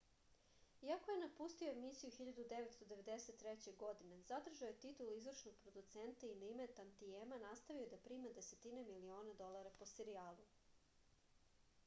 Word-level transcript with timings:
iako 0.87 1.11
je 1.11 1.17
napustio 1.23 1.71
emisiju 1.73 2.11
1993. 2.13 3.73
godine 3.83 4.15
zadržao 4.31 4.69
je 4.71 4.77
titulu 4.85 5.13
izvršnog 5.17 5.59
producenta 5.65 6.29
i 6.31 6.37
na 6.43 6.49
ime 6.55 6.67
tantijema 6.79 7.39
nastavio 7.45 7.89
da 7.93 7.99
prima 8.09 8.31
desetine 8.39 8.83
miliona 8.89 9.35
dolara 9.43 9.73
po 9.83 9.89
serijalu 9.93 10.49